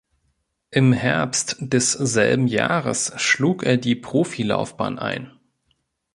Im 0.71 0.93
Herbst 0.93 1.57
desselben 1.59 2.47
Jahres 2.47 3.13
schlug 3.17 3.61
er 3.61 3.77
die 3.77 3.93
Profilaufbahn 3.95 4.97
ein. 4.97 5.31